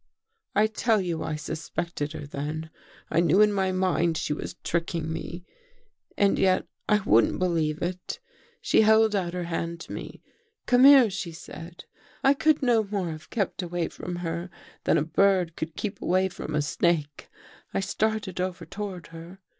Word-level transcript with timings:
"I 0.55 0.65
tell 0.65 0.99
you 0.99 1.21
I 1.21 1.35
suspected 1.35 2.13
her 2.13 2.25
then. 2.25 2.71
I 3.11 3.19
knew 3.19 3.39
in 3.39 3.53
my 3.53 3.71
mind 3.71 4.17
she 4.17 4.33
was 4.33 4.55
tricking 4.63 5.13
me 5.13 5.45
and 6.17 6.39
yet 6.39 6.65
I 6.89 7.01
wouldn't 7.05 7.39
be 7.39 7.45
lieve 7.45 7.83
it." 7.83 8.19
She 8.63 8.81
held 8.81 9.15
out 9.15 9.33
her 9.33 9.43
hand 9.43 9.79
to 9.81 9.93
me.' 9.93 10.23
Come 10.65 10.85
here,' 10.85 11.11
she 11.11 11.31
said." 11.31 11.85
I 12.23 12.33
could 12.33 12.63
no 12.63 12.83
more 12.85 13.11
have 13.11 13.29
kept 13.29 13.61
away 13.61 13.89
from 13.89 14.15
her 14.25 14.49
than 14.85 14.97
a 14.97 15.03
bird 15.03 15.55
could 15.55 15.75
keep 15.75 16.01
away 16.01 16.29
from 16.29 16.55
a 16.55 16.63
snake. 16.63 17.29
I 17.71 17.79
started 17.79 18.41
over 18.41 18.65
toward 18.65 19.05
her. 19.09 19.39